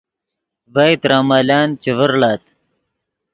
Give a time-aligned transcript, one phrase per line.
[0.73, 2.43] ڤئے ترے ملن چے ڤرڑیت